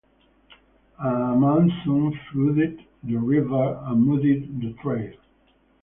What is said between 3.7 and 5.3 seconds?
and muddied the trail.